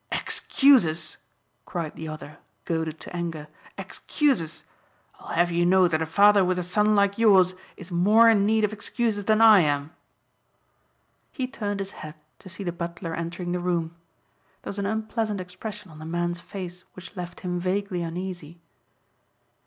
"Excuses!" 0.11 1.17
cried 1.63 1.95
the 1.95 2.07
other 2.07 2.39
goaded 2.65 2.99
to 3.01 3.15
anger. 3.15 3.47
"Excuses! 3.77 4.63
I'll 5.19 5.35
have 5.35 5.51
you 5.51 5.63
know 5.63 5.87
that 5.87 6.01
a 6.01 6.07
father 6.07 6.43
with 6.43 6.57
a 6.57 6.63
son 6.63 6.95
like 6.95 7.19
yours 7.19 7.53
is 7.77 7.91
more 7.91 8.27
in 8.27 8.43
need 8.43 8.63
of 8.63 8.73
excuses 8.73 9.25
than 9.25 9.41
I 9.41 9.59
am." 9.59 9.93
He 11.31 11.45
turned 11.45 11.81
his 11.81 11.91
head 11.91 12.15
to 12.39 12.49
see 12.49 12.63
the 12.63 12.71
butler 12.71 13.13
entering 13.13 13.51
the 13.51 13.59
room. 13.59 13.95
There 14.63 14.71
was 14.71 14.79
an 14.79 14.87
unpleasant 14.87 15.39
expression 15.39 15.91
on 15.91 15.99
the 15.99 16.05
man's 16.05 16.39
face 16.39 16.83
which 16.93 17.15
left 17.15 17.41
him 17.41 17.59
vaguely 17.59 18.01
uneasy. 18.01 18.59